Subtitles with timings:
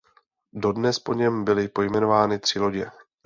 [0.53, 2.91] Dodnes po něm byly pojmenovány tři lodě.